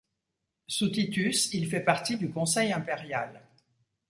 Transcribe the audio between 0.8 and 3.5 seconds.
Titus, il fait partie du conseil impérial.